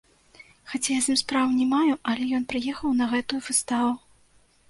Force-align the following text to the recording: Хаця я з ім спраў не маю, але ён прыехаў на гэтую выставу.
Хаця 0.69 0.93
я 0.95 1.01
з 1.07 1.13
ім 1.13 1.17
спраў 1.21 1.51
не 1.57 1.67
маю, 1.73 1.93
але 2.11 2.25
ён 2.37 2.47
прыехаў 2.53 2.97
на 3.01 3.05
гэтую 3.13 3.41
выставу. 3.49 3.91